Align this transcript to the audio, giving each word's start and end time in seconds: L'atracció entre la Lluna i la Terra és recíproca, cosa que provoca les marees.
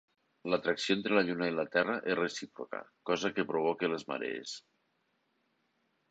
L'atracció 0.51 0.93
entre 0.99 1.17
la 1.17 1.21
Lluna 1.25 1.49
i 1.49 1.53
la 1.57 1.65
Terra 1.75 1.97
és 2.13 2.17
recíproca, 2.19 2.79
cosa 3.09 3.31
que 3.35 3.45
provoca 3.51 3.91
les 3.91 4.05
marees. 4.13 4.55